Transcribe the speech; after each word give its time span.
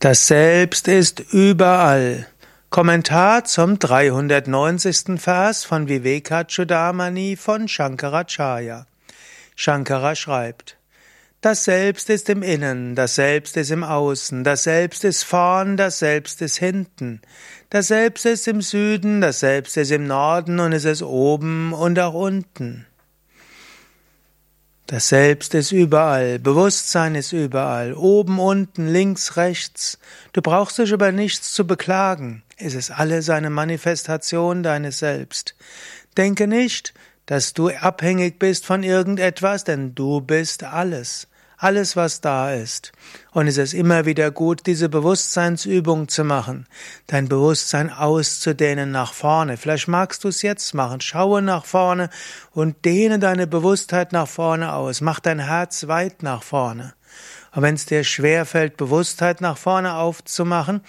Das 0.00 0.28
Selbst 0.28 0.86
ist 0.86 1.18
überall. 1.32 2.28
Kommentar 2.70 3.44
zum 3.46 3.80
390. 3.80 5.20
Vers 5.20 5.64
von 5.64 5.88
Vivekachudamani 5.88 7.34
von 7.34 7.66
Shankaracharya. 7.66 8.86
Shankara 9.56 10.14
schreibt, 10.14 10.76
das 11.40 11.64
Selbst 11.64 12.10
ist 12.10 12.28
im 12.28 12.44
Innen, 12.44 12.94
das 12.94 13.16
Selbst 13.16 13.56
ist 13.56 13.72
im 13.72 13.82
Außen, 13.82 14.44
das 14.44 14.62
Selbst 14.62 15.02
ist 15.02 15.24
vorn, 15.24 15.76
das 15.76 15.98
Selbst 15.98 16.42
ist 16.42 16.58
hinten, 16.58 17.20
das 17.68 17.88
Selbst 17.88 18.24
ist 18.24 18.46
im 18.46 18.62
Süden, 18.62 19.20
das 19.20 19.40
Selbst 19.40 19.76
ist 19.76 19.90
im 19.90 20.06
Norden 20.06 20.60
und 20.60 20.72
es 20.72 20.84
ist 20.84 21.02
oben 21.02 21.72
und 21.72 21.98
auch 21.98 22.14
unten. 22.14 22.86
Das 24.90 25.10
Selbst 25.10 25.52
ist 25.52 25.70
überall, 25.70 26.38
Bewusstsein 26.38 27.14
ist 27.14 27.34
überall, 27.34 27.92
oben, 27.92 28.38
unten, 28.38 28.88
links, 28.88 29.36
rechts. 29.36 29.98
Du 30.32 30.40
brauchst 30.40 30.78
dich 30.78 30.92
über 30.92 31.12
nichts 31.12 31.52
zu 31.52 31.66
beklagen. 31.66 32.42
Es 32.56 32.72
ist 32.72 32.90
alles 32.90 33.28
eine 33.28 33.50
Manifestation 33.50 34.62
deines 34.62 35.00
Selbst. 35.00 35.54
Denke 36.16 36.46
nicht, 36.46 36.94
dass 37.26 37.52
du 37.52 37.68
abhängig 37.68 38.38
bist 38.38 38.64
von 38.64 38.82
irgendetwas, 38.82 39.62
denn 39.62 39.94
du 39.94 40.22
bist 40.22 40.64
alles 40.64 41.28
alles, 41.58 41.96
was 41.96 42.20
da 42.20 42.52
ist. 42.52 42.92
Und 43.32 43.48
es 43.48 43.58
ist 43.58 43.74
immer 43.74 44.06
wieder 44.06 44.30
gut, 44.30 44.66
diese 44.66 44.88
Bewusstseinsübung 44.88 46.08
zu 46.08 46.24
machen, 46.24 46.66
dein 47.08 47.28
Bewusstsein 47.28 47.90
auszudehnen 47.92 48.90
nach 48.92 49.12
vorne. 49.12 49.56
Vielleicht 49.56 49.88
magst 49.88 50.24
du 50.24 50.28
es 50.28 50.42
jetzt 50.42 50.72
machen. 50.72 51.00
Schaue 51.00 51.42
nach 51.42 51.64
vorne 51.64 52.10
und 52.52 52.84
dehne 52.84 53.18
deine 53.18 53.46
Bewusstheit 53.46 54.12
nach 54.12 54.28
vorne 54.28 54.72
aus. 54.72 55.00
Mach 55.00 55.20
dein 55.20 55.40
Herz 55.40 55.88
weit 55.88 56.22
nach 56.22 56.42
vorne. 56.42 56.94
Und 57.52 57.62
wenn 57.62 57.74
es 57.74 57.86
dir 57.86 58.04
schwerfällt, 58.04 58.76
Bewusstheit 58.76 59.40
nach 59.40 59.58
vorne 59.58 59.94
aufzumachen, 59.94 60.82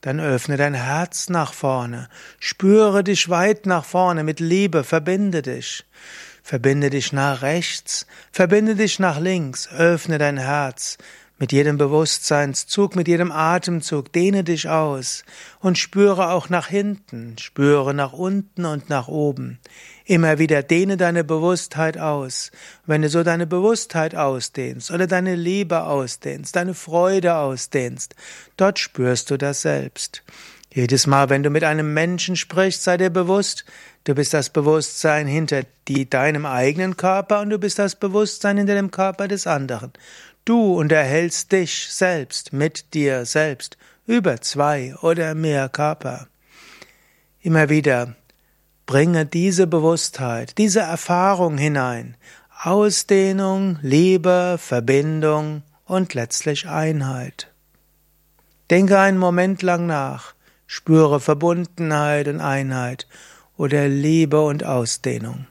dann 0.00 0.18
öffne 0.18 0.56
dein 0.56 0.74
Herz 0.74 1.28
nach 1.28 1.52
vorne. 1.52 2.08
Spüre 2.40 3.04
dich 3.04 3.28
weit 3.28 3.66
nach 3.66 3.84
vorne 3.84 4.24
mit 4.24 4.40
Liebe, 4.40 4.82
verbinde 4.82 5.42
dich. 5.42 5.84
Verbinde 6.46 6.90
dich 6.90 7.12
nach 7.12 7.42
rechts, 7.42 8.06
verbinde 8.30 8.76
dich 8.76 9.00
nach 9.00 9.18
links, 9.18 9.68
öffne 9.68 10.16
dein 10.16 10.36
Herz. 10.38 10.96
Mit 11.40 11.50
jedem 11.50 11.76
Bewusstseinszug, 11.76 12.94
mit 12.94 13.08
jedem 13.08 13.32
Atemzug 13.32 14.12
dehne 14.12 14.44
dich 14.44 14.68
aus 14.68 15.24
und 15.58 15.76
spüre 15.76 16.30
auch 16.30 16.48
nach 16.48 16.68
hinten, 16.68 17.36
spüre 17.36 17.94
nach 17.94 18.12
unten 18.12 18.64
und 18.64 18.88
nach 18.88 19.08
oben. 19.08 19.58
Immer 20.04 20.38
wieder 20.38 20.62
dehne 20.62 20.96
deine 20.96 21.24
Bewusstheit 21.24 21.98
aus. 21.98 22.52
Wenn 22.86 23.02
du 23.02 23.08
so 23.08 23.24
deine 23.24 23.48
Bewusstheit 23.48 24.14
ausdehnst 24.14 24.92
oder 24.92 25.08
deine 25.08 25.34
Liebe 25.34 25.82
ausdehnst, 25.82 26.54
deine 26.54 26.74
Freude 26.74 27.34
ausdehnst, 27.38 28.14
dort 28.56 28.78
spürst 28.78 29.32
du 29.32 29.36
das 29.36 29.62
selbst. 29.62 30.22
Jedes 30.76 31.06
Mal, 31.06 31.30
wenn 31.30 31.42
du 31.42 31.48
mit 31.48 31.64
einem 31.64 31.94
Menschen 31.94 32.36
sprichst, 32.36 32.82
sei 32.82 32.98
dir 32.98 33.08
bewusst, 33.08 33.64
du 34.04 34.14
bist 34.14 34.34
das 34.34 34.50
Bewusstsein 34.50 35.26
hinter 35.26 35.62
die, 35.88 36.10
deinem 36.10 36.44
eigenen 36.44 36.98
Körper 36.98 37.40
und 37.40 37.48
du 37.48 37.58
bist 37.58 37.78
das 37.78 37.96
Bewusstsein 37.96 38.58
hinter 38.58 38.74
dem 38.74 38.90
Körper 38.90 39.26
des 39.26 39.46
anderen. 39.46 39.90
Du 40.44 40.74
unterhältst 40.74 41.50
dich 41.50 41.88
selbst 41.88 42.52
mit 42.52 42.92
dir 42.92 43.24
selbst 43.24 43.78
über 44.06 44.42
zwei 44.42 44.94
oder 44.96 45.34
mehr 45.34 45.70
Körper. 45.70 46.28
Immer 47.40 47.70
wieder 47.70 48.14
bringe 48.84 49.24
diese 49.24 49.66
Bewusstheit, 49.66 50.58
diese 50.58 50.80
Erfahrung 50.80 51.56
hinein. 51.56 52.18
Ausdehnung, 52.62 53.78
Liebe, 53.80 54.58
Verbindung 54.60 55.62
und 55.86 56.12
letztlich 56.12 56.68
Einheit. 56.68 57.50
Denke 58.68 58.98
einen 58.98 59.16
Moment 59.16 59.62
lang 59.62 59.86
nach. 59.86 60.35
Spüre 60.76 61.20
Verbundenheit 61.20 62.28
und 62.28 62.42
Einheit 62.42 63.06
oder 63.56 63.88
Liebe 63.88 64.42
und 64.42 64.62
Ausdehnung. 64.62 65.46